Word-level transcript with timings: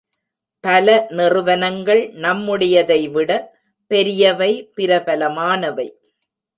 பல 0.63 0.87
நிறுவனங்கள் 1.09 2.01
நம்முடையதைவிட 2.17 3.31
பெரியவை 3.91 4.51
பிரபலமானவை. 4.77 5.89